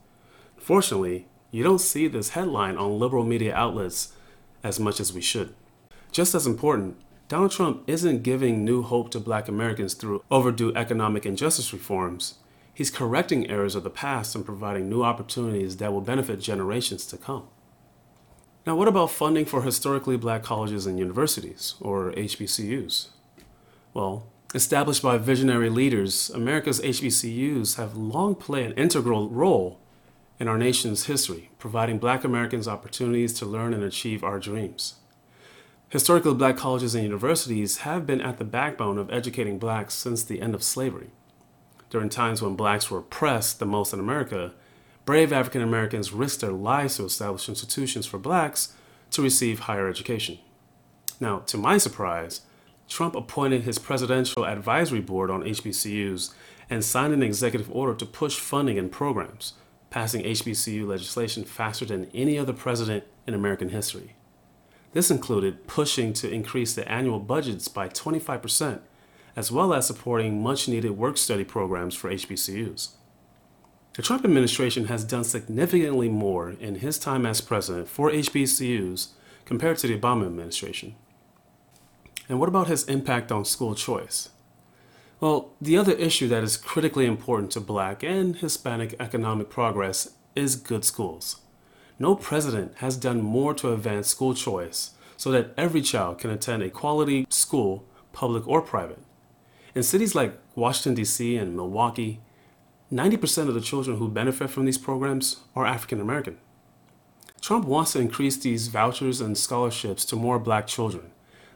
Fortunately, 0.57 1.27
you 1.51 1.65
don't 1.65 1.81
see 1.81 2.07
this 2.07 2.31
headline 2.31 2.77
on 2.77 2.99
liberal 2.99 3.25
media 3.25 3.55
outlets 3.55 4.13
as 4.63 4.79
much 4.79 5.01
as 5.01 5.13
we 5.13 5.21
should. 5.21 5.55
Just 6.13 6.35
as 6.35 6.47
important, 6.47 6.97
Donald 7.29 7.51
Trump 7.51 7.83
isn't 7.87 8.23
giving 8.23 8.65
new 8.65 8.83
hope 8.83 9.11
to 9.11 9.19
black 9.19 9.49
Americans 9.49 9.95
through 9.95 10.23
overdue 10.31 10.73
economic 10.77 11.27
injustice 11.27 11.73
reforms. 11.73 12.35
He's 12.75 12.91
correcting 12.91 13.51
errors 13.51 13.75
of 13.75 13.85
the 13.85 13.91
past 13.91 14.35
and 14.35 14.45
providing 14.45 14.89
new 14.89 15.03
opportunities 15.03 15.77
that 15.77 15.93
will 15.93 16.01
benefit 16.01 16.41
generations 16.41 17.05
to 17.07 17.17
come. 17.19 17.49
Now, 18.67 18.77
what 18.77 18.89
about 18.89 19.11
funding 19.11 19.45
for 19.45 19.63
historically 19.63 20.17
black 20.17 20.43
colleges 20.43 20.87
and 20.87 20.99
universities, 20.99 21.75
or 21.81 22.13
HBCUs? 22.13 23.09
Well, 23.93 24.27
established 24.55 25.03
by 25.03 25.19
visionary 25.19 25.69
leaders, 25.69 26.31
America's 26.31 26.81
HBCUs 26.81 27.77
have 27.77 27.97
long 27.97 28.35
played 28.37 28.67
an 28.67 28.79
integral 28.79 29.29
role 29.29 29.81
in 30.39 30.49
our 30.49 30.59
nation's 30.59 31.07
history, 31.07 31.51
providing 31.59 31.99
black 31.99 32.25
Americans 32.25 32.69
opportunities 32.69 33.35
to 33.35 33.47
learn 33.47 33.75
and 33.75 33.83
achieve 33.83 34.25
our 34.25 34.39
dreams. 34.39 34.95
Historically 35.91 36.33
black 36.33 36.57
colleges 36.57 36.95
and 36.95 37.05
universities 37.05 37.79
have 37.79 38.07
been 38.07 38.21
at 38.21 38.39
the 38.39 38.45
backbone 38.45 38.97
of 38.97 39.11
educating 39.11 39.59
blacks 39.59 39.93
since 39.93 40.23
the 40.23 40.41
end 40.41 40.55
of 40.55 40.63
slavery. 40.63 41.11
During 41.93 42.09
times 42.09 42.41
when 42.41 42.57
blacks 42.57 42.91
were 42.91 43.01
oppressed 43.01 43.59
the 43.59 43.67
most 43.67 43.93
in 43.93 44.01
America, 44.01 44.55
brave 45.05 45.31
African 45.31 45.61
Americans 45.61 46.11
risked 46.11 46.41
their 46.41 46.51
lives 46.51 46.97
to 46.97 47.05
establish 47.05 47.51
institutions 47.51 48.07
for 48.07 48.17
blacks 48.17 48.73
to 49.11 49.21
receive 49.21 49.59
higher 49.59 49.87
education. 49.87 50.39
Now, 51.21 51.41
to 51.41 51.59
my 51.59 51.77
surprise, 51.77 52.41
Trump 52.89 53.15
appointed 53.15 53.65
his 53.65 53.79
presidential 53.79 54.47
advisory 54.47 55.03
board 55.03 55.31
on 55.31 55.43
HBCUs 55.43 56.33
and 56.71 56.83
signed 56.83 57.13
an 57.13 57.23
executive 57.23 57.71
order 57.71 57.95
to 57.97 58.07
push 58.07 58.39
funding 58.39 58.79
and 58.79 58.91
programs, 58.91 59.53
passing 59.91 60.25
HBCU 60.25 60.87
legislation 60.87 61.45
faster 61.45 61.85
than 61.85 62.11
any 62.15 62.39
other 62.39 62.55
president 62.55 63.05
in 63.27 63.35
American 63.35 63.69
history. 63.69 64.15
This 64.95 65.11
included 65.11 65.67
pushing 65.67 66.15
to 66.15 66.31
increase 66.31 66.73
the 66.73 66.91
annual 66.91 67.21
budgets 67.21 67.69
by 67.69 67.91
25%, 67.91 68.81
as 69.35 69.51
well 69.51 69.73
as 69.73 69.87
supporting 69.87 70.43
much 70.43 70.69
needed 70.69 70.93
work 70.93 71.17
study 71.17 71.45
programs 71.45 71.95
for 71.95 72.11
HBCUs. 72.11 72.91
The 73.95 74.03
Trump 74.03 74.25
administration 74.25 74.87
has 74.87 75.05
done 75.05 75.25
significantly 75.25 76.09
more 76.09 76.51
in 76.51 76.77
his 76.77 76.99
time 76.99 77.27
as 77.27 77.41
president 77.41 77.89
for 77.89 78.11
HBCUs 78.11 79.09
compared 79.45 79.79
to 79.79 79.87
the 79.87 79.99
Obama 79.99 80.27
administration. 80.27 80.95
And 82.29 82.41
what 82.41 82.49
about 82.49 82.69
his 82.69 82.85
impact 82.85 83.31
on 83.31 83.45
school 83.45 83.75
choice? 83.75 84.31
Well, 85.21 85.51
the 85.61 85.77
other 85.77 85.93
issue 85.93 86.27
that 86.29 86.43
is 86.43 86.57
critically 86.57 87.07
important 87.07 87.53
to 87.53 87.61
black 87.61 88.03
and 88.03 88.37
Hispanic 88.37 88.97
economic 88.99 89.51
progress 89.51 90.15
is 90.35 90.57
good 90.57 90.85
schools. 90.85 91.43
No 91.99 92.17
president 92.17 92.79
has 92.79 92.97
done 92.97 93.21
more 93.21 93.55
to 93.55 93.73
advance 93.73 94.09
school 94.09 94.35
choice 94.35 94.93
so 95.17 95.31
that 95.31 95.53
every 95.57 95.83
child 95.83 96.19
can 96.19 96.31
attend 96.31 96.63
a 96.63 96.71
quality 96.71 97.27
school, 97.29 97.85
public 98.13 98.49
or 98.49 98.63
private. 98.63 98.99
In 99.75 99.83
cities 99.83 100.15
like 100.15 100.39
Washington, 100.55 100.95
D.C. 100.95 101.37
and 101.37 101.57
Milwaukee, 101.57 102.21
90% 102.93 103.49
of 103.49 103.55
the 103.55 103.61
children 103.61 103.97
who 103.97 104.09
benefit 104.09 104.51
from 104.51 104.67
these 104.67 104.77
programs 104.77 105.39
are 105.57 105.65
African 105.65 105.99
American. 105.99 106.37
Trump 107.41 107.65
wants 107.65 107.93
to 107.93 108.01
increase 108.01 108.37
these 108.37 108.69
vouchers 108.69 109.23
and 109.23 109.37
scholarships 109.37 110.05
to 110.05 110.15
more 110.15 110.39
black 110.39 110.67
children. 110.67 111.11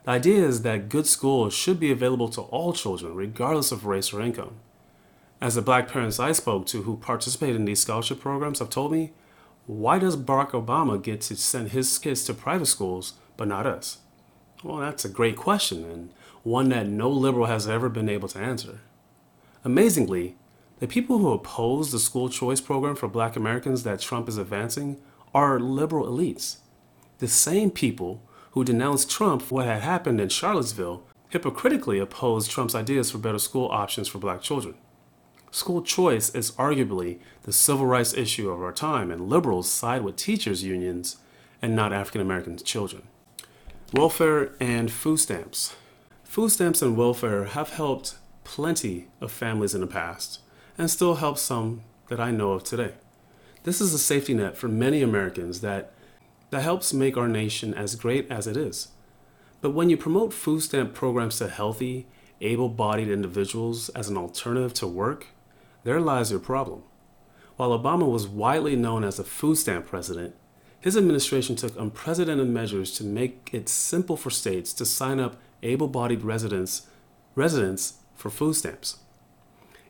The 0.04 0.12
idea 0.12 0.46
is 0.46 0.62
that 0.62 0.88
good 0.88 1.06
schools 1.06 1.52
should 1.52 1.78
be 1.78 1.92
available 1.92 2.30
to 2.30 2.40
all 2.40 2.72
children, 2.72 3.14
regardless 3.14 3.70
of 3.70 3.84
race 3.84 4.14
or 4.14 4.22
income. 4.22 4.56
As 5.38 5.54
the 5.54 5.62
black 5.62 5.88
parents 5.88 6.18
I 6.18 6.32
spoke 6.32 6.66
to 6.68 6.82
who 6.82 6.96
participate 6.96 7.54
in 7.54 7.66
these 7.66 7.80
scholarship 7.80 8.20
programs 8.20 8.60
have 8.60 8.70
told 8.70 8.92
me, 8.92 9.12
why 9.66 9.98
does 9.98 10.16
Barack 10.16 10.52
Obama 10.52 11.02
get 11.02 11.20
to 11.22 11.36
send 11.36 11.72
his 11.72 11.98
kids 11.98 12.24
to 12.24 12.34
private 12.34 12.66
schools 12.66 13.14
but 13.36 13.48
not 13.48 13.66
us? 13.66 13.98
Well, 14.64 14.78
that's 14.78 15.04
a 15.04 15.10
great 15.10 15.36
question 15.36 15.84
and 15.84 16.12
one 16.46 16.68
that 16.68 16.86
no 16.86 17.10
liberal 17.10 17.46
has 17.46 17.66
ever 17.66 17.88
been 17.88 18.08
able 18.08 18.28
to 18.28 18.38
answer. 18.38 18.78
Amazingly, 19.64 20.36
the 20.78 20.86
people 20.86 21.18
who 21.18 21.32
oppose 21.32 21.90
the 21.90 21.98
school 21.98 22.28
choice 22.28 22.60
program 22.60 22.94
for 22.94 23.08
black 23.08 23.34
Americans 23.34 23.82
that 23.82 23.98
Trump 23.98 24.28
is 24.28 24.38
advancing 24.38 24.96
are 25.34 25.58
liberal 25.58 26.06
elites. 26.06 26.58
The 27.18 27.26
same 27.26 27.72
people 27.72 28.22
who 28.52 28.62
denounced 28.62 29.10
Trump 29.10 29.42
for 29.42 29.56
what 29.56 29.66
had 29.66 29.82
happened 29.82 30.20
in 30.20 30.28
Charlottesville 30.28 31.02
hypocritically 31.30 31.98
opposed 31.98 32.48
Trump's 32.48 32.76
ideas 32.76 33.10
for 33.10 33.18
better 33.18 33.40
school 33.40 33.68
options 33.72 34.06
for 34.06 34.18
black 34.18 34.40
children. 34.40 34.76
School 35.50 35.82
choice 35.82 36.32
is 36.32 36.52
arguably 36.52 37.18
the 37.42 37.52
civil 37.52 37.86
rights 37.86 38.14
issue 38.14 38.50
of 38.50 38.62
our 38.62 38.72
time, 38.72 39.10
and 39.10 39.28
liberals 39.28 39.68
side 39.68 40.02
with 40.02 40.14
teachers' 40.14 40.62
unions 40.62 41.16
and 41.60 41.74
not 41.74 41.92
African 41.92 42.20
American 42.20 42.56
children. 42.58 43.02
Welfare 43.92 44.52
and 44.60 44.92
food 44.92 45.18
stamps. 45.18 45.74
Food 46.26 46.50
stamps 46.50 46.82
and 46.82 46.98
welfare 46.98 47.44
have 47.44 47.70
helped 47.70 48.16
plenty 48.44 49.06
of 49.22 49.32
families 49.32 49.74
in 49.74 49.80
the 49.80 49.86
past 49.86 50.40
and 50.76 50.90
still 50.90 51.14
help 51.14 51.38
some 51.38 51.80
that 52.08 52.20
I 52.20 52.30
know 52.30 52.52
of 52.52 52.62
today. 52.62 52.92
This 53.62 53.80
is 53.80 53.94
a 53.94 53.98
safety 53.98 54.34
net 54.34 54.54
for 54.58 54.68
many 54.68 55.02
Americans 55.02 55.62
that, 55.62 55.94
that 56.50 56.60
helps 56.60 56.92
make 56.92 57.16
our 57.16 57.28
nation 57.28 57.72
as 57.72 57.94
great 57.94 58.30
as 58.30 58.46
it 58.46 58.56
is. 58.56 58.88
But 59.62 59.70
when 59.70 59.88
you 59.88 59.96
promote 59.96 60.34
food 60.34 60.60
stamp 60.60 60.92
programs 60.92 61.38
to 61.38 61.48
healthy, 61.48 62.06
able 62.42 62.68
bodied 62.68 63.08
individuals 63.08 63.88
as 63.90 64.10
an 64.10 64.18
alternative 64.18 64.74
to 64.74 64.86
work, 64.86 65.28
there 65.84 66.00
lies 66.00 66.32
your 66.32 66.40
problem. 66.40 66.82
While 67.56 67.78
Obama 67.78 68.10
was 68.10 68.28
widely 68.28 68.76
known 68.76 69.04
as 69.04 69.18
a 69.18 69.24
food 69.24 69.56
stamp 69.56 69.86
president, 69.86 70.34
his 70.80 70.96
administration 70.96 71.56
took 71.56 71.78
unprecedented 71.78 72.48
measures 72.48 72.92
to 72.92 73.04
make 73.04 73.48
it 73.52 73.68
simple 73.68 74.16
for 74.16 74.30
states 74.30 74.72
to 74.74 74.84
sign 74.84 75.18
up 75.18 75.36
able 75.66 75.88
bodied 75.88 76.22
residents, 76.22 76.86
residents 77.34 77.94
for 78.14 78.30
food 78.30 78.54
stamps. 78.54 78.98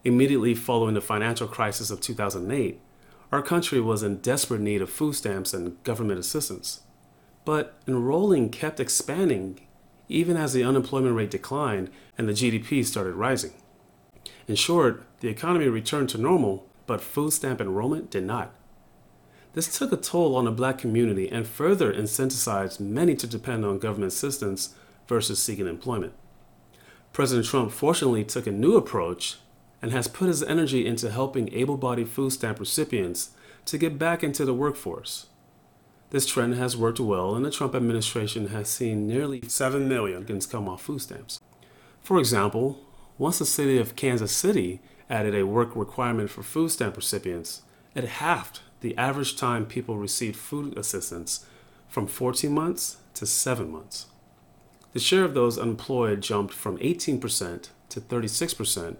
Immediately 0.04 0.54
following 0.54 0.94
the 0.94 1.00
financial 1.00 1.48
crisis 1.48 1.90
of 1.90 2.00
2008, 2.00 2.80
our 3.32 3.42
country 3.42 3.80
was 3.80 4.02
in 4.02 4.18
desperate 4.18 4.60
need 4.60 4.82
of 4.82 4.90
food 4.90 5.14
stamps 5.14 5.52
and 5.52 5.82
government 5.84 6.20
assistance. 6.20 6.80
But 7.44 7.74
enrolling 7.86 8.50
kept 8.50 8.80
expanding 8.80 9.60
even 10.08 10.36
as 10.36 10.52
the 10.52 10.64
unemployment 10.64 11.16
rate 11.16 11.30
declined 11.30 11.90
and 12.16 12.28
the 12.28 12.32
GDP 12.32 12.84
started 12.84 13.14
rising. 13.14 13.52
In 14.46 14.54
short, 14.54 15.04
the 15.20 15.28
economy 15.28 15.66
returned 15.68 16.08
to 16.10 16.18
normal, 16.18 16.66
but 16.86 17.00
food 17.00 17.32
stamp 17.32 17.60
enrollment 17.60 18.10
did 18.10 18.24
not. 18.24 18.54
This 19.54 19.76
took 19.76 19.90
a 19.90 19.96
toll 19.96 20.36
on 20.36 20.44
the 20.44 20.50
black 20.50 20.78
community 20.78 21.28
and 21.28 21.46
further 21.46 21.92
incentivized 21.92 22.78
many 22.78 23.16
to 23.16 23.26
depend 23.26 23.64
on 23.64 23.78
government 23.78 24.12
assistance 24.12 24.74
versus 25.08 25.42
seeking 25.42 25.66
employment. 25.66 26.12
President 27.12 27.46
Trump 27.46 27.72
fortunately 27.72 28.24
took 28.24 28.46
a 28.46 28.52
new 28.52 28.76
approach 28.76 29.38
and 29.80 29.92
has 29.92 30.08
put 30.08 30.28
his 30.28 30.42
energy 30.42 30.86
into 30.86 31.10
helping 31.10 31.52
able 31.54 31.76
bodied 31.76 32.08
food 32.08 32.30
stamp 32.30 32.58
recipients 32.60 33.30
to 33.64 33.78
get 33.78 33.98
back 33.98 34.22
into 34.22 34.44
the 34.44 34.54
workforce. 34.54 35.26
This 36.10 36.26
trend 36.26 36.54
has 36.54 36.76
worked 36.76 37.00
well, 37.00 37.34
and 37.34 37.44
the 37.44 37.50
Trump 37.50 37.74
administration 37.74 38.48
has 38.48 38.68
seen 38.68 39.06
nearly 39.06 39.42
7 39.48 39.88
million 39.88 40.18
Americans 40.18 40.46
come 40.46 40.68
off 40.68 40.82
food 40.82 41.02
stamps. 41.02 41.40
For 42.02 42.18
example, 42.18 42.78
once 43.18 43.38
the 43.38 43.46
city 43.46 43.78
of 43.78 43.96
Kansas 43.96 44.30
City 44.30 44.80
added 45.10 45.34
a 45.34 45.46
work 45.46 45.74
requirement 45.74 46.30
for 46.30 46.42
food 46.42 46.70
stamp 46.70 46.96
recipients, 46.96 47.62
it 47.94 48.04
halved 48.04 48.60
the 48.82 48.96
average 48.96 49.36
time 49.36 49.66
people 49.66 49.96
received 49.96 50.36
food 50.36 50.76
assistance 50.78 51.44
from 51.88 52.06
14 52.06 52.52
months 52.52 52.98
to 53.14 53.26
7 53.26 53.70
months. 53.70 54.06
The 54.96 55.02
share 55.02 55.24
of 55.24 55.34
those 55.34 55.58
unemployed 55.58 56.22
jumped 56.22 56.54
from 56.54 56.78
18% 56.78 57.68
to 57.90 58.00
36%, 58.00 58.96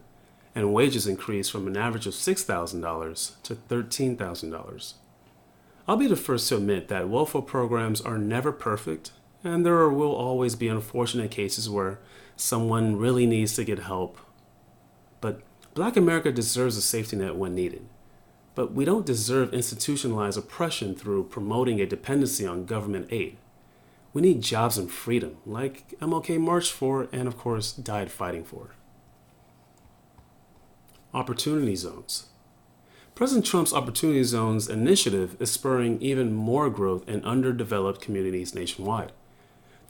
and 0.55 0.75
wages 0.75 1.07
increased 1.07 1.51
from 1.51 1.67
an 1.67 1.75
average 1.79 2.07
of 2.07 2.13
$6,000 2.13 3.43
to 3.43 3.55
$13,000. 3.55 4.95
I'll 5.89 5.97
be 5.97 6.07
the 6.07 6.15
first 6.15 6.51
to 6.51 6.59
admit 6.59 6.89
that 6.89 7.09
welfare 7.09 7.41
programs 7.41 8.03
are 8.03 8.19
never 8.19 8.53
perfect, 8.53 9.13
and 9.43 9.65
there 9.65 9.89
will 9.89 10.15
always 10.15 10.55
be 10.55 10.69
unfortunate 10.69 11.31
cases 11.31 11.71
where 11.71 11.99
someone 12.37 12.97
really 12.97 13.25
needs 13.25 13.55
to 13.55 13.65
get 13.65 13.79
help. 13.79 14.19
But 15.23 15.41
Black 15.73 15.97
America 15.97 16.31
deserves 16.31 16.77
a 16.77 16.83
safety 16.83 17.17
net 17.17 17.37
when 17.37 17.55
needed. 17.55 17.87
But 18.55 18.73
we 18.73 18.85
don't 18.85 19.07
deserve 19.07 19.55
institutionalized 19.55 20.37
oppression 20.37 20.95
through 20.95 21.29
promoting 21.29 21.81
a 21.81 21.87
dependency 21.87 22.47
on 22.47 22.67
government 22.67 23.09
aid. 23.11 23.39
We 24.17 24.23
need 24.23 24.41
jobs 24.41 24.79
and 24.79 24.91
freedom, 24.91 25.37
like 25.45 25.91
MLK 26.01 26.41
marched 26.41 26.73
for 26.73 27.07
and, 27.13 27.29
of 27.29 27.37
course, 27.37 27.71
died 27.71 28.11
fighting 28.11 28.45
for. 28.45 28.71
Opportunity 31.13 31.77
zones. 31.77 32.25
President 33.15 33.45
Trump's 33.45 33.75
Opportunity 33.75 34.23
Zones 34.23 34.71
initiative 34.71 35.37
is 35.39 35.51
spurring 35.51 36.01
even 36.01 36.33
more 36.33 36.71
growth 36.71 37.07
in 37.07 37.27
underdeveloped 37.27 38.01
communities 38.01 38.55
nationwide. 38.55 39.13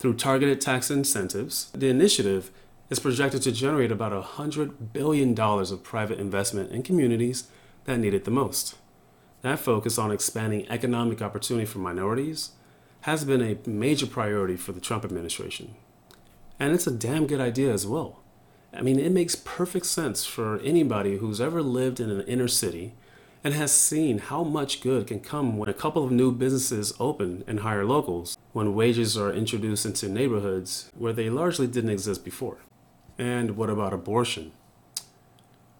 Through 0.00 0.14
targeted 0.14 0.60
tax 0.60 0.90
incentives, 0.90 1.70
the 1.70 1.88
initiative 1.88 2.50
is 2.90 2.98
projected 2.98 3.42
to 3.42 3.52
generate 3.52 3.92
about 3.92 4.24
$100 4.24 4.92
billion 4.92 5.38
of 5.38 5.84
private 5.84 6.18
investment 6.18 6.72
in 6.72 6.82
communities 6.82 7.44
that 7.84 7.98
need 7.98 8.12
it 8.12 8.24
the 8.24 8.32
most. 8.32 8.74
That 9.42 9.60
focus 9.60 9.98
on 9.98 10.10
expanding 10.10 10.68
economic 10.68 11.22
opportunity 11.22 11.64
for 11.64 11.78
minorities 11.78 12.50
has 13.02 13.24
been 13.24 13.42
a 13.42 13.58
major 13.68 14.06
priority 14.06 14.56
for 14.56 14.72
the 14.72 14.80
Trump 14.80 15.04
administration. 15.04 15.74
And 16.58 16.72
it's 16.72 16.86
a 16.86 16.90
damn 16.90 17.26
good 17.26 17.40
idea 17.40 17.72
as 17.72 17.86
well. 17.86 18.20
I 18.72 18.82
mean, 18.82 18.98
it 18.98 19.12
makes 19.12 19.34
perfect 19.34 19.86
sense 19.86 20.24
for 20.24 20.58
anybody 20.60 21.18
who's 21.18 21.40
ever 21.40 21.62
lived 21.62 22.00
in 22.00 22.10
an 22.10 22.22
inner 22.22 22.48
city 22.48 22.94
and 23.44 23.54
has 23.54 23.72
seen 23.72 24.18
how 24.18 24.42
much 24.42 24.80
good 24.80 25.06
can 25.06 25.20
come 25.20 25.56
when 25.56 25.68
a 25.68 25.74
couple 25.74 26.04
of 26.04 26.10
new 26.10 26.32
businesses 26.32 26.92
open 26.98 27.44
and 27.46 27.60
hire 27.60 27.84
locals, 27.84 28.36
when 28.52 28.74
wages 28.74 29.16
are 29.16 29.32
introduced 29.32 29.86
into 29.86 30.08
neighborhoods 30.08 30.90
where 30.96 31.12
they 31.12 31.30
largely 31.30 31.66
didn't 31.66 31.90
exist 31.90 32.24
before. 32.24 32.58
And 33.18 33.56
what 33.56 33.70
about 33.70 33.92
abortion? 33.92 34.52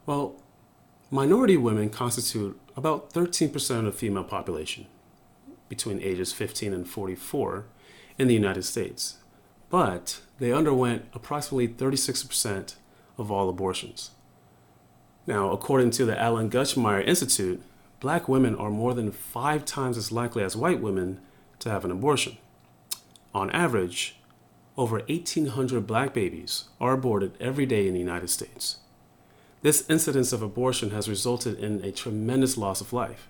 Well, 0.06 0.40
minority 1.10 1.56
women 1.56 1.90
constitute 1.90 2.58
about 2.76 3.12
13% 3.12 3.78
of 3.78 3.84
the 3.84 3.92
female 3.92 4.24
population 4.24 4.86
between 5.68 6.00
ages 6.00 6.32
15 6.32 6.72
and 6.72 6.88
44 6.88 7.64
in 8.18 8.28
the 8.28 8.34
United 8.34 8.64
States, 8.64 9.18
but 9.70 10.20
they 10.38 10.52
underwent 10.52 11.06
approximately 11.12 11.68
36% 11.68 12.74
of 13.18 13.30
all 13.30 13.48
abortions. 13.48 14.10
Now, 15.26 15.50
according 15.50 15.90
to 15.92 16.04
the 16.04 16.18
Alan 16.18 16.50
Guttmacher 16.50 17.06
Institute, 17.06 17.62
black 18.00 18.28
women 18.28 18.54
are 18.54 18.70
more 18.70 18.94
than 18.94 19.10
five 19.10 19.64
times 19.64 19.96
as 19.96 20.12
likely 20.12 20.42
as 20.42 20.56
white 20.56 20.80
women 20.80 21.20
to 21.58 21.70
have 21.70 21.84
an 21.84 21.90
abortion. 21.90 22.36
On 23.34 23.50
average, 23.50 24.16
over 24.76 24.98
1,800 25.00 25.86
black 25.86 26.12
babies 26.12 26.64
are 26.80 26.92
aborted 26.92 27.32
every 27.40 27.66
day 27.66 27.88
in 27.88 27.94
the 27.94 28.00
United 28.00 28.28
States. 28.30 28.78
This 29.62 29.88
incidence 29.88 30.32
of 30.32 30.42
abortion 30.42 30.90
has 30.90 31.08
resulted 31.08 31.58
in 31.58 31.82
a 31.82 31.90
tremendous 31.90 32.56
loss 32.56 32.80
of 32.80 32.92
life. 32.92 33.28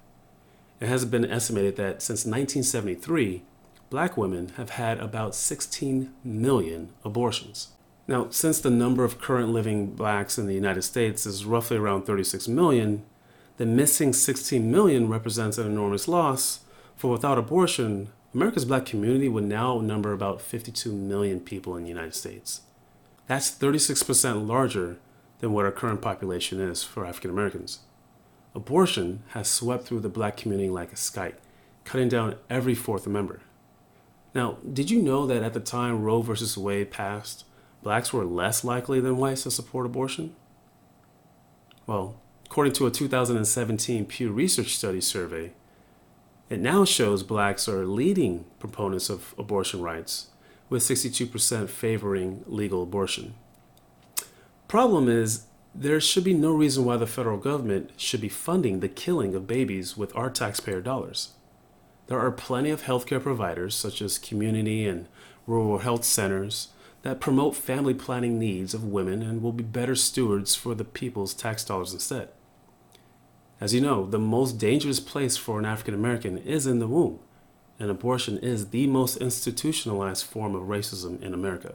It 0.81 0.89
has 0.89 1.05
been 1.05 1.25
estimated 1.25 1.77
that 1.77 2.03
since 2.03 2.27
1973, 2.27 3.43
black 3.89 4.17
women 4.17 4.53
have 4.57 4.71
had 4.71 4.99
about 4.99 5.35
16 5.35 6.13
million 6.23 6.91
abortions. 7.05 7.69
Now, 8.09 8.29
since 8.31 8.61
the 8.61 8.71
number 8.71 9.03
of 9.03 9.21
current 9.21 9.51
living 9.51 9.95
blacks 9.95 10.39
in 10.39 10.47
the 10.47 10.55
United 10.55 10.83
States 10.83 11.27
is 11.27 11.45
roughly 11.45 11.77
around 11.77 12.03
36 12.03 12.47
million, 12.47 13.05
the 13.57 13.67
missing 13.67 14.13
16 14.13 14.71
million 14.71 15.09
represents 15.09 15.59
an 15.59 15.67
enormous 15.67 16.07
loss, 16.07 16.61
for 16.95 17.11
without 17.11 17.39
abortion, 17.39 18.09
America's 18.35 18.65
black 18.67 18.85
community 18.85 19.29
would 19.29 19.45
now 19.45 19.81
number 19.81 20.13
about 20.13 20.43
52 20.43 20.93
million 20.93 21.41
people 21.41 21.75
in 21.77 21.85
the 21.85 21.89
United 21.89 22.15
States. 22.15 22.61
That's 23.27 23.51
36% 23.51 24.47
larger 24.47 24.99
than 25.41 25.53
what 25.53 25.65
our 25.65 25.73
current 25.73 26.03
population 26.03 26.61
is 26.61 26.85
for 26.85 27.07
African 27.07 27.31
Americans. 27.31 27.81
Abortion 28.57 29.23
has 29.33 29.49
swept 29.49 29.85
through 29.85 30.01
the 30.01 30.09
black 30.09 30.39
community 30.39 30.71
like 30.71 30.91
a 30.91 30.97
skite, 30.97 31.39
cutting 31.85 32.09
down 32.09 32.37
every 32.49 32.75
fourth 32.75 33.07
member. 33.07 33.41
Now, 34.35 34.57
did 34.73 34.91
you 34.91 35.03
know 35.03 35.27
that 35.27 35.43
at 35.43 35.53
the 35.53 35.61
time 35.61 36.03
Roe 36.03 36.23
v. 36.23 36.35
Wade 36.59 36.91
passed, 36.91 37.45
blacks 37.83 38.15
were 38.15 38.25
less 38.25 38.65
likely 38.65 38.99
than 38.99 39.19
whites 39.19 39.43
to 39.43 39.51
support 39.51 39.85
abortion? 39.85 40.35
Well, 41.87 42.19
according 42.47 42.73
to 42.75 42.87
a 42.87 42.91
2017 42.91 44.07
Pew 44.07 44.33
Research 44.33 44.75
Study 44.75 45.03
survey, 45.03 45.53
it 46.49 46.59
now 46.59 46.87
shows 46.87 47.23
blacks 47.23 47.69
are 47.69 47.85
leading 47.85 48.47
proponents 48.59 49.11
of 49.11 49.35
abortion 49.37 49.83
rights, 49.83 50.29
with 50.71 50.83
62% 50.83 51.69
favoring 51.69 52.43
legal 52.47 52.83
abortion. 52.83 53.35
Problem 54.67 55.11
is, 55.11 55.45
there 55.79 56.01
should 56.01 56.25
be 56.25 56.33
no 56.33 56.53
reason 56.53 56.85
why 56.85 56.97
the 56.97 57.07
federal 57.07 57.37
government 57.37 57.91
should 57.97 58.21
be 58.21 58.29
funding 58.29 58.81
the 58.81 58.89
killing 58.89 59.35
of 59.35 59.47
babies 59.47 59.97
with 59.97 60.15
our 60.17 60.31
taxpayer 60.31 60.81
dollars. 60.81 61.33
There 62.07 62.19
are 62.19 62.31
plenty 62.31 62.71
of 62.71 62.85
healthcare 62.85 63.23
providers, 63.23 63.75
such 63.75 64.01
as 64.01 64.17
community 64.17 64.87
and 64.87 65.07
rural 65.47 65.79
health 65.79 66.05
centers, 66.05 66.69
that 67.03 67.21
promote 67.21 67.55
family 67.55 67.95
planning 67.95 68.39
needs 68.39 68.75
of 68.75 68.85
women 68.85 69.23
and 69.23 69.43
will 69.43 69.53
be 69.53 69.63
better 69.63 69.95
stewards 69.95 70.55
for 70.55 70.75
the 70.75 70.85
people's 70.85 71.35
tax 71.35 71.65
dollars 71.65 71.93
instead. 71.93 72.31
As 73.61 73.75
you 73.75 73.81
know, 73.81 74.07
the 74.07 74.19
most 74.19 74.59
dangerous 74.59 75.01
place 75.01 75.37
for 75.37 75.59
an 75.59 75.65
African 75.65 75.95
American 75.95 76.39
is 76.39 76.67
in 76.67 76.79
the 76.79 76.89
womb, 76.89 77.19
and 77.79 77.91
abortion 77.91 78.39
is 78.39 78.69
the 78.69 78.87
most 78.87 79.19
institutionalized 79.19 80.25
form 80.25 80.55
of 80.55 80.65
racism 80.65 81.23
in 81.23 81.35
America. 81.35 81.75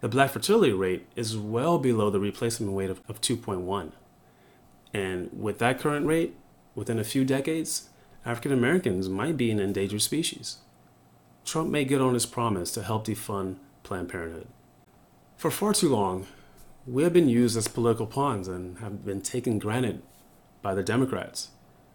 The 0.00 0.08
black 0.08 0.30
fertility 0.30 0.72
rate 0.72 1.06
is 1.16 1.36
well 1.36 1.78
below 1.78 2.08
the 2.10 2.20
replacement 2.20 2.76
rate 2.76 2.90
of, 2.90 3.00
of 3.08 3.20
2.1. 3.20 3.92
And 4.94 5.30
with 5.32 5.58
that 5.58 5.80
current 5.80 6.06
rate, 6.06 6.36
within 6.74 6.98
a 6.98 7.04
few 7.04 7.24
decades, 7.24 7.90
African 8.24 8.52
Americans 8.52 9.08
might 9.08 9.36
be 9.36 9.50
an 9.50 9.58
endangered 9.58 10.02
species. 10.02 10.58
Trump 11.44 11.70
may 11.70 11.84
get 11.84 12.00
on 12.00 12.14
his 12.14 12.26
promise 12.26 12.70
to 12.72 12.82
help 12.82 13.06
defund 13.06 13.56
Planned 13.82 14.08
Parenthood. 14.08 14.48
For 15.36 15.50
far 15.50 15.72
too 15.72 15.88
long, 15.88 16.26
we 16.86 17.02
have 17.02 17.12
been 17.12 17.28
used 17.28 17.56
as 17.56 17.68
political 17.68 18.06
pawns 18.06 18.48
and 18.48 18.78
have 18.78 19.04
been 19.04 19.20
taken 19.20 19.58
granted 19.58 20.02
by 20.62 20.74
the 20.74 20.82
Democrats. 20.82 21.50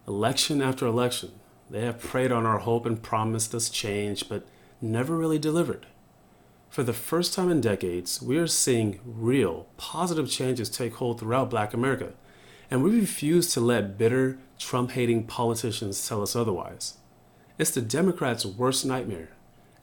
Election 0.06 0.60
after 0.60 0.86
election, 0.86 1.32
they 1.70 1.82
have 1.82 2.00
preyed 2.00 2.32
on 2.32 2.44
our 2.44 2.58
hope 2.58 2.84
and 2.84 3.02
promised 3.02 3.54
us 3.54 3.70
change, 3.70 4.28
but 4.28 4.46
never 4.80 5.16
really 5.16 5.38
delivered. 5.38 5.86
For 6.74 6.82
the 6.82 6.92
first 6.92 7.34
time 7.34 7.52
in 7.52 7.60
decades, 7.60 8.20
we 8.20 8.36
are 8.36 8.48
seeing 8.48 8.98
real, 9.04 9.68
positive 9.76 10.28
changes 10.28 10.68
take 10.68 10.94
hold 10.94 11.20
throughout 11.20 11.48
black 11.48 11.72
America, 11.72 12.14
and 12.68 12.82
we 12.82 12.98
refuse 12.98 13.52
to 13.54 13.60
let 13.60 13.96
bitter, 13.96 14.38
Trump 14.58 14.90
hating 14.90 15.28
politicians 15.28 16.08
tell 16.08 16.20
us 16.20 16.34
otherwise. 16.34 16.94
It's 17.60 17.70
the 17.70 17.80
Democrats' 17.80 18.44
worst 18.44 18.84
nightmare 18.84 19.28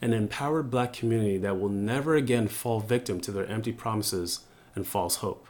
an 0.01 0.11
empowered 0.11 0.69
black 0.69 0.91
community 0.91 1.37
that 1.37 1.57
will 1.57 1.69
never 1.69 2.15
again 2.15 2.49
fall 2.49 2.81
victim 2.81 3.21
to 3.21 3.31
their 3.31 3.45
empty 3.45 3.71
promises 3.71 4.41
and 4.75 4.85
false 4.85 5.17
hope. 5.17 5.47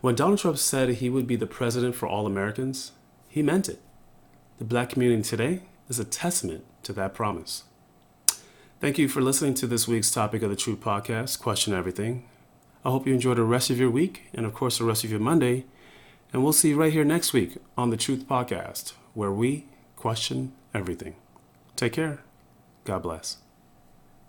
When 0.00 0.16
Donald 0.16 0.40
Trump 0.40 0.58
said 0.58 0.88
he 0.88 1.08
would 1.08 1.28
be 1.28 1.36
the 1.36 1.46
president 1.46 1.94
for 1.94 2.08
all 2.08 2.26
Americans, 2.26 2.90
he 3.28 3.42
meant 3.42 3.68
it. 3.68 3.80
The 4.58 4.64
black 4.64 4.88
community 4.88 5.22
today 5.22 5.60
is 5.88 6.00
a 6.00 6.04
testament 6.04 6.64
to 6.82 6.92
that 6.94 7.14
promise. 7.14 7.62
Thank 8.82 8.98
you 8.98 9.06
for 9.06 9.22
listening 9.22 9.54
to 9.54 9.68
this 9.68 9.86
week's 9.86 10.10
topic 10.10 10.42
of 10.42 10.50
the 10.50 10.56
Truth 10.56 10.80
Podcast, 10.80 11.38
Question 11.38 11.72
Everything. 11.72 12.28
I 12.84 12.90
hope 12.90 13.06
you 13.06 13.14
enjoy 13.14 13.34
the 13.34 13.44
rest 13.44 13.70
of 13.70 13.78
your 13.78 13.92
week 13.92 14.24
and, 14.34 14.44
of 14.44 14.54
course, 14.54 14.78
the 14.78 14.84
rest 14.84 15.04
of 15.04 15.10
your 15.12 15.20
Monday. 15.20 15.66
And 16.32 16.42
we'll 16.42 16.52
see 16.52 16.70
you 16.70 16.76
right 16.76 16.92
here 16.92 17.04
next 17.04 17.32
week 17.32 17.58
on 17.78 17.90
the 17.90 17.96
Truth 17.96 18.26
Podcast, 18.28 18.94
where 19.14 19.30
we 19.30 19.68
question 19.94 20.52
everything. 20.74 21.14
Take 21.76 21.92
care. 21.92 22.24
God 22.82 23.04
bless. 23.04 23.36